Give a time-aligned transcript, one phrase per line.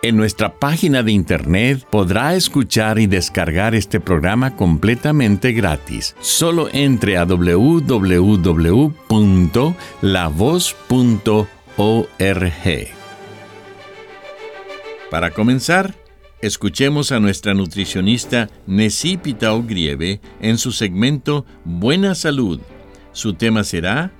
[0.00, 6.14] En nuestra página de internet podrá escuchar y descargar este programa completamente gratis.
[6.20, 8.18] Solo entre a www.lavoz.org.
[15.10, 15.96] Para comenzar,
[16.42, 22.60] escuchemos a nuestra nutricionista Necipita Ogrieve en su segmento Buena Salud.
[23.10, 24.12] Su tema será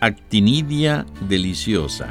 [0.00, 2.08] Actinidia Deliciosa.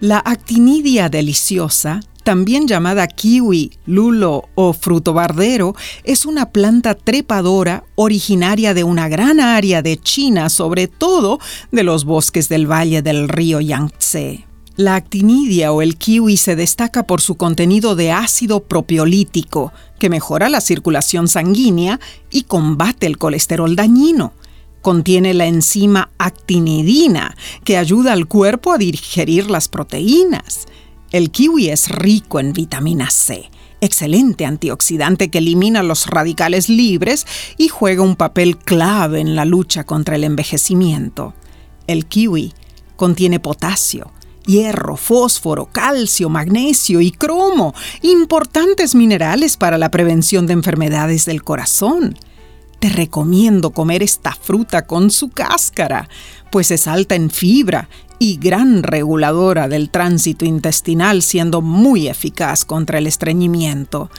[0.00, 8.72] La actinidia deliciosa, también llamada kiwi, lulo o fruto bardero, es una planta trepadora originaria
[8.72, 11.38] de una gran área de China, sobre todo
[11.70, 14.46] de los bosques del valle del río Yangtze.
[14.76, 20.48] La actinidia o el kiwi se destaca por su contenido de ácido propiolítico, que mejora
[20.48, 24.32] la circulación sanguínea y combate el colesterol dañino.
[24.82, 30.66] Contiene la enzima actinidina, que ayuda al cuerpo a digerir las proteínas.
[31.10, 33.50] El kiwi es rico en vitamina C,
[33.80, 37.26] excelente antioxidante que elimina los radicales libres
[37.58, 41.34] y juega un papel clave en la lucha contra el envejecimiento.
[41.86, 42.54] El kiwi
[42.96, 44.12] contiene potasio,
[44.46, 52.16] hierro, fósforo, calcio, magnesio y cromo, importantes minerales para la prevención de enfermedades del corazón.
[52.80, 56.08] Te recomiendo comer esta fruta con su cáscara,
[56.50, 62.96] pues es alta en fibra y gran reguladora del tránsito intestinal, siendo muy eficaz contra
[62.96, 64.10] el estreñimiento.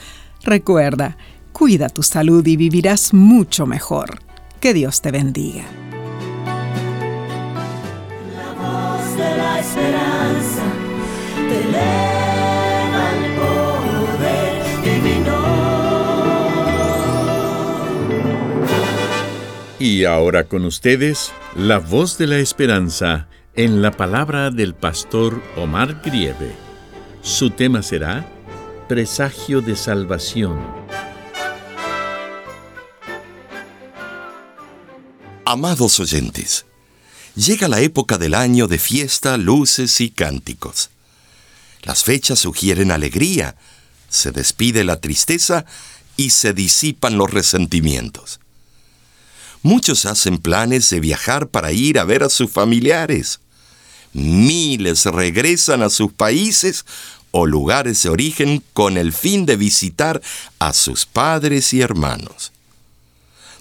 [0.44, 1.16] Recuerda,
[1.52, 4.20] cuida tu salud y vivirás mucho mejor.
[4.60, 5.64] Que Dios te bendiga.
[19.84, 23.26] Y ahora con ustedes, la voz de la esperanza
[23.56, 26.54] en la palabra del pastor Omar Grieve.
[27.20, 28.24] Su tema será
[28.88, 30.56] Presagio de Salvación.
[35.44, 36.64] Amados oyentes,
[37.34, 40.90] llega la época del año de fiesta, luces y cánticos.
[41.82, 43.56] Las fechas sugieren alegría,
[44.08, 45.64] se despide la tristeza
[46.16, 48.38] y se disipan los resentimientos.
[49.62, 53.40] Muchos hacen planes de viajar para ir a ver a sus familiares.
[54.12, 56.84] Miles regresan a sus países
[57.30, 60.20] o lugares de origen con el fin de visitar
[60.58, 62.52] a sus padres y hermanos.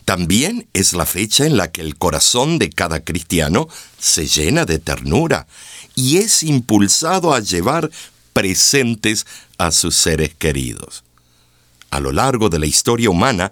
[0.06, 3.68] También es la fecha en la que el corazón de cada cristiano
[4.00, 5.48] se llena de ternura
[5.96, 7.90] y es impulsado a llevar
[8.34, 9.26] presentes
[9.58, 11.04] a sus seres queridos.
[11.92, 13.52] A lo largo de la historia humana,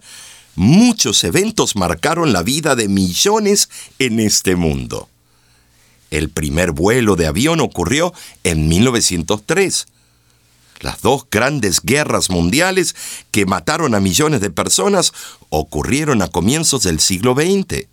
[0.59, 5.08] muchos eventos marcaron la vida de millones en este mundo.
[6.12, 9.88] El primer vuelo de avión ocurrió en 1903.
[10.81, 12.96] Las dos grandes guerras mundiales
[13.31, 15.14] que mataron a millones de personas
[15.48, 17.88] ocurrieron a comienzos del siglo XX.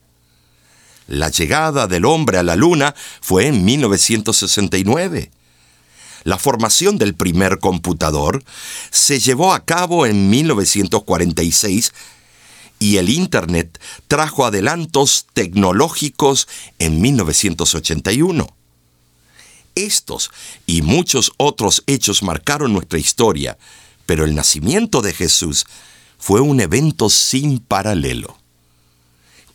[1.06, 5.30] La llegada del hombre a la Luna fue en 1969.
[6.24, 8.42] La formación del primer computador
[8.90, 11.92] se llevó a cabo en 1946
[12.78, 18.46] y el Internet trajo adelantos tecnológicos en 1981.
[19.74, 20.30] Estos
[20.66, 23.58] y muchos otros hechos marcaron nuestra historia,
[24.06, 25.66] pero el nacimiento de Jesús
[26.18, 28.38] fue un evento sin paralelo.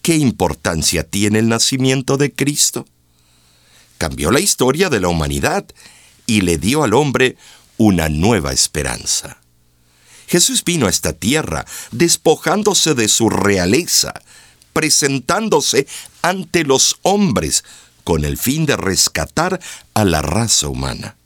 [0.02, 2.86] ¿Qué importancia tiene el nacimiento de Cristo?
[3.98, 5.66] Cambió la historia de la humanidad
[6.26, 7.38] y le dio al hombre
[7.78, 9.41] una nueva esperanza.
[10.32, 14.14] Jesús vino a esta tierra despojándose de su realeza,
[14.72, 15.88] presentándose
[16.22, 17.66] ante los hombres
[18.06, 19.60] con el fin de rescatar
[19.94, 21.18] a la raza humana.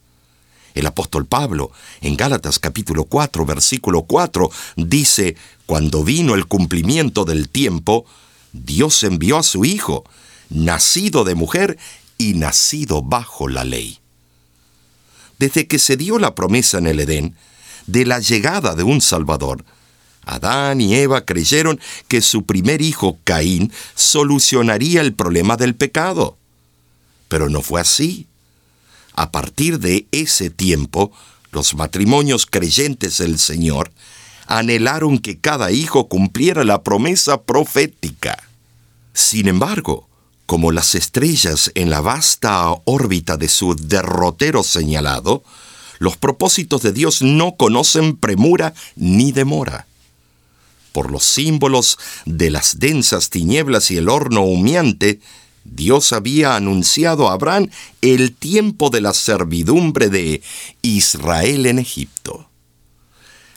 [0.73, 1.71] El apóstol Pablo,
[2.01, 5.37] en Gálatas capítulo 4, versículo 4, dice,
[5.67, 8.07] cuando vino el cumplimiento del tiempo,
[8.53, 10.03] Dios envió a su Hijo,
[10.49, 11.77] nacido de mujer
[12.17, 13.99] y nacido bajo la ley.
[15.37, 17.35] Desde que se dio la promesa en el Edén
[17.87, 19.63] de la llegada de un Salvador,
[20.25, 26.37] Adán y Eva creyeron que su primer hijo, Caín, solucionaría el problema del pecado.
[27.27, 28.27] Pero no fue así.
[29.13, 31.11] A partir de ese tiempo,
[31.51, 33.91] los matrimonios creyentes del Señor
[34.47, 38.37] anhelaron que cada hijo cumpliera la promesa profética.
[39.13, 40.07] Sin embargo,
[40.45, 45.43] como las estrellas en la vasta órbita de su derrotero señalado,
[45.99, 49.87] los propósitos de Dios no conocen premura ni demora.
[50.91, 55.19] Por los símbolos de las densas tinieblas y el horno humeante,
[55.65, 57.69] Dios había anunciado a Abraham
[58.01, 60.41] el tiempo de la servidumbre de
[60.81, 62.47] Israel en Egipto.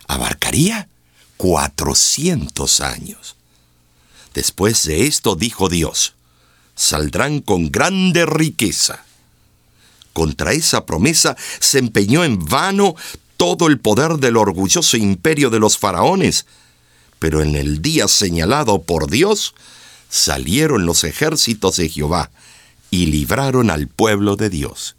[0.07, 0.89] Abarcaría
[1.37, 3.37] 400 años.
[4.35, 6.15] Después de esto dijo Dios,
[6.75, 9.05] saldrán con grande riqueza.
[10.13, 12.95] Contra esa promesa se empeñó en vano
[13.37, 16.47] todo el poder del orgulloso imperio de los faraones,
[17.19, 19.55] pero en el día señalado por Dios,
[20.09, 22.31] salieron los ejércitos de Jehová
[22.91, 24.97] y libraron al pueblo de Dios.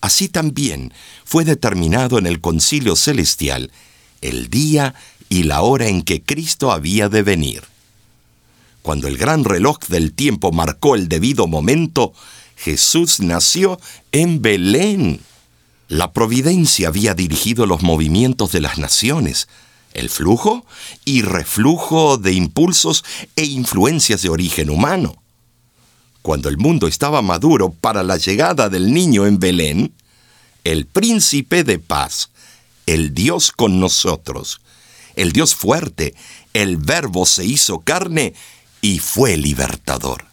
[0.00, 0.92] Así también
[1.24, 3.72] fue determinado en el concilio celestial
[4.20, 4.94] el día
[5.28, 7.62] y la hora en que Cristo había de venir.
[8.82, 12.12] Cuando el gran reloj del tiempo marcó el debido momento,
[12.56, 13.78] Jesús nació
[14.12, 15.20] en Belén.
[15.88, 19.46] La providencia había dirigido los movimientos de las naciones,
[19.94, 20.66] el flujo
[21.04, 23.04] y reflujo de impulsos
[23.36, 25.22] e influencias de origen humano.
[26.22, 29.94] Cuando el mundo estaba maduro para la llegada del niño en Belén,
[30.64, 32.30] el príncipe de paz,
[32.86, 34.60] el Dios con nosotros,
[35.14, 36.14] el Dios fuerte,
[36.52, 38.34] el verbo se hizo carne
[38.80, 40.26] y fue libertador.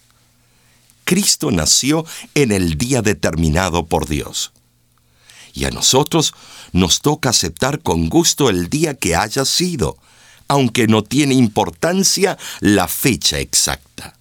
[1.13, 4.51] Cristo nació en el día determinado por Dios
[5.53, 6.33] y a nosotros
[6.71, 9.99] nos toca aceptar con gusto el día que haya sido,
[10.47, 14.15] aunque no tiene importancia la fecha exacta.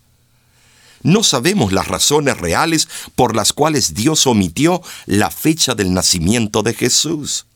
[1.02, 6.74] No sabemos las razones reales por las cuales Dios omitió la fecha del nacimiento de
[6.74, 7.46] Jesús.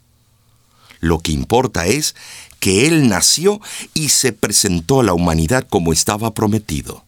[1.01, 2.15] Lo que importa es
[2.59, 3.61] que Él nació
[3.93, 7.06] y se presentó a la humanidad como estaba prometido.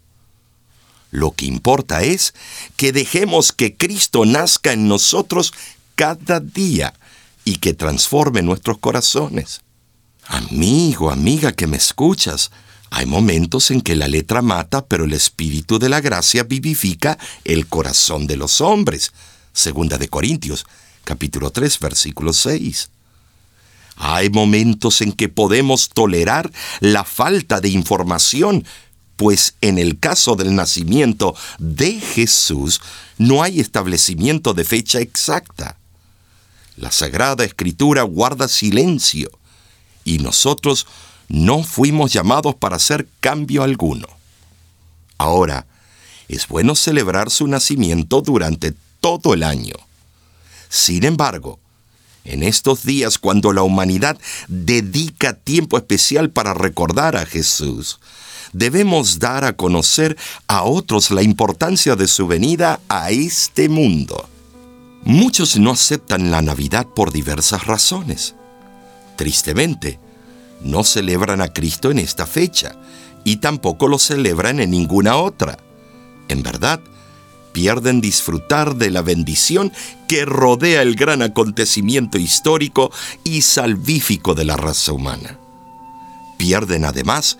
[1.11, 2.35] Lo que importa es
[2.77, 5.55] que dejemos que Cristo nazca en nosotros
[5.95, 6.95] cada día
[7.45, 9.63] y que transforme nuestros corazones.
[10.27, 12.51] Amigo, amiga que me escuchas,
[12.91, 17.67] hay momentos en que la letra mata, pero el espíritu de la gracia vivifica el
[17.67, 19.13] corazón de los hombres.
[19.53, 20.67] Segunda de Corintios,
[21.05, 22.91] capítulo 3, versículo 6.
[23.97, 26.51] Hay momentos en que podemos tolerar
[26.81, 28.65] la falta de información,
[29.19, 32.81] pues en el caso del nacimiento de Jesús
[33.19, 35.77] no hay establecimiento de fecha exacta.
[36.77, 39.29] La Sagrada Escritura guarda silencio
[40.05, 40.87] y nosotros
[41.27, 44.07] no fuimos llamados para hacer cambio alguno.
[45.19, 45.67] Ahora,
[46.29, 49.75] es bueno celebrar su nacimiento durante todo el año.
[50.69, 51.59] Sin embargo,
[52.25, 54.17] en estos días cuando la humanidad
[54.47, 57.99] dedica tiempo especial para recordar a Jesús,
[58.53, 64.29] debemos dar a conocer a otros la importancia de su venida a este mundo.
[65.05, 68.35] Muchos no aceptan la Navidad por diversas razones.
[69.17, 69.99] Tristemente,
[70.61, 72.77] no celebran a Cristo en esta fecha
[73.25, 75.59] y tampoco lo celebran en ninguna otra.
[76.29, 76.81] En verdad,
[77.53, 79.73] pierden disfrutar de la bendición
[80.07, 82.93] que rodea el gran acontecimiento histórico
[83.25, 85.39] y salvífico de la raza humana.
[86.37, 87.39] Pierden además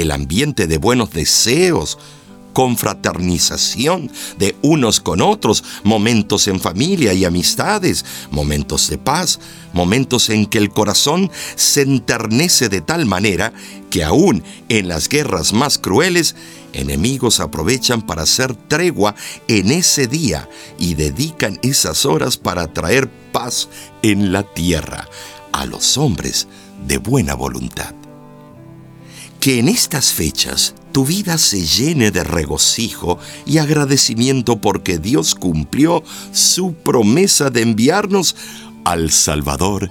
[0.00, 1.98] el ambiente de buenos deseos,
[2.56, 9.40] confraternización de unos con otros, momentos en familia y amistades, momentos de paz,
[9.74, 13.52] momentos en que el corazón se enternece de tal manera
[13.90, 16.34] que aún en las guerras más crueles,
[16.72, 19.14] enemigos aprovechan para hacer tregua
[19.48, 20.48] en ese día
[20.78, 23.68] y dedican esas horas para traer paz
[24.00, 25.06] en la tierra
[25.52, 26.48] a los hombres
[26.86, 28.05] de buena voluntad.
[29.46, 36.02] Que en estas fechas tu vida se llene de regocijo y agradecimiento porque Dios cumplió
[36.32, 38.34] su promesa de enviarnos
[38.84, 39.88] al Salvador,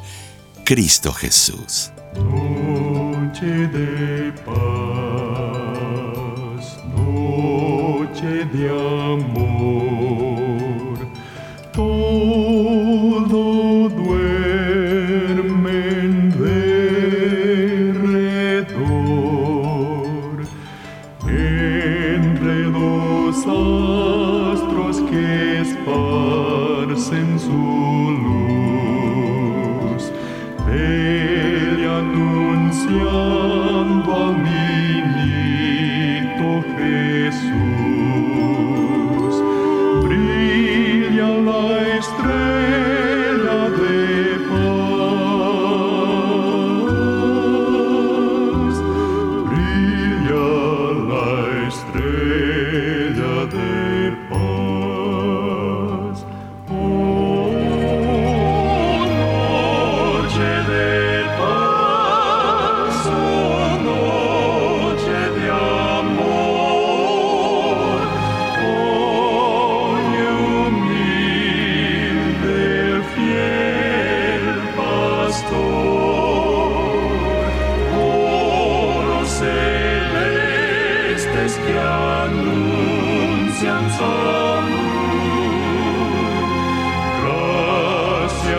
[0.66, 1.90] Cristo Jesús.
[2.18, 4.56] Noche de paz,
[6.94, 9.95] noche de amor,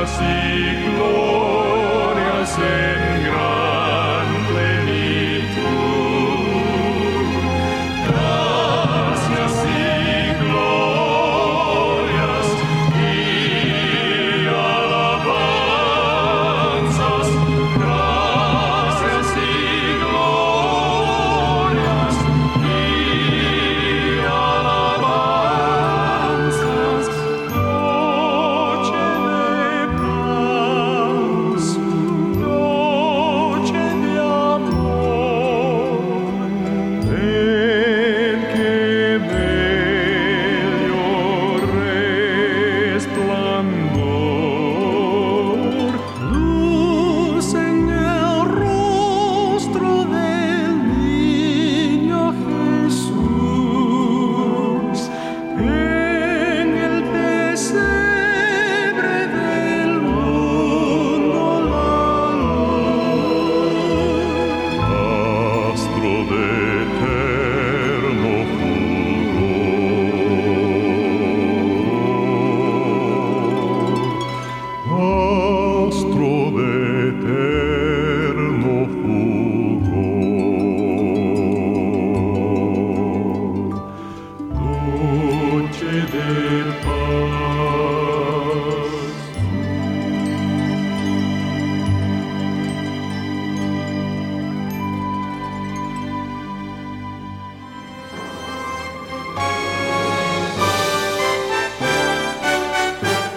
[0.06, 1.15] Gracias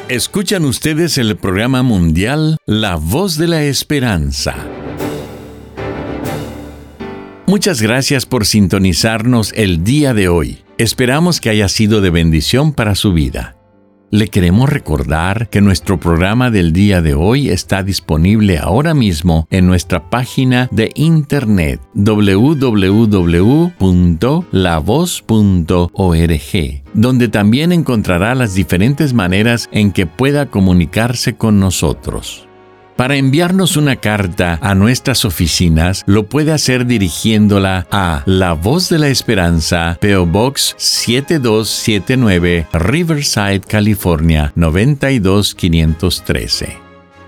[0.09, 4.55] Escuchan ustedes el programa mundial La Voz de la Esperanza.
[7.45, 10.68] Muchas gracias por sintonizarnos el día de hoy.
[10.79, 13.57] Esperamos que haya sido de bendición para su vida.
[14.11, 19.67] Le queremos recordar que nuestro programa del día de hoy está disponible ahora mismo en
[19.67, 22.93] nuestra página de internet www.lavoz.org,
[26.93, 32.48] donde también encontrará las diferentes maneras en que pueda comunicarse con nosotros.
[32.99, 38.99] Para enviarnos una carta a nuestras oficinas, lo puede hacer dirigiéndola a La Voz de
[38.99, 46.77] la Esperanza, PO Box 7279, Riverside, California 92513.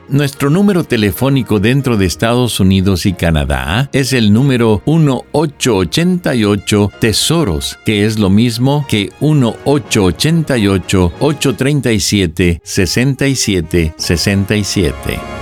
[0.10, 8.06] Nuestro número telefónico dentro de Estados Unidos y Canadá es el número 1888 Tesoros, que
[8.06, 15.42] es lo mismo que 1888 837 6767.